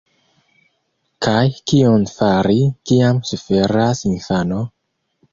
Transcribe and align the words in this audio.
Kaj 1.25 1.41
kion 1.71 2.07
fari, 2.13 2.57
kiam 2.91 3.19
suferas 3.33 4.01
infano? 4.13 4.59